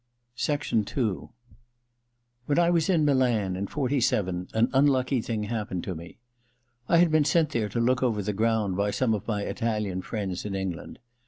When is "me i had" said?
5.93-7.11